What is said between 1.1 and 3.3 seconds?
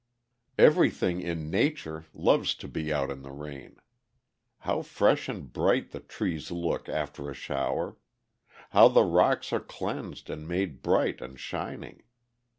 in Nature loves to be out in the